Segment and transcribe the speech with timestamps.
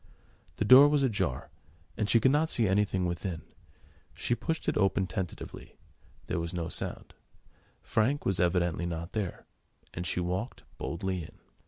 [0.55, 1.51] The door was ajar,
[1.95, 3.43] and she could not see anything within.
[4.15, 5.77] She pushed it open tentatively:
[6.25, 7.13] there was no sound:
[7.83, 9.45] Frank was evidently not there,
[9.93, 11.37] and she walked boldly in.